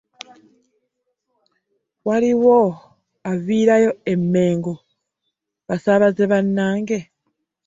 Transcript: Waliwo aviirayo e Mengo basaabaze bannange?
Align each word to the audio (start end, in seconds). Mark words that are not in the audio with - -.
Waliwo 2.07 2.59
aviirayo 3.31 3.91
e 4.11 4.13
Mengo 4.33 4.73
basaabaze 5.67 6.23
bannange? 6.31 6.99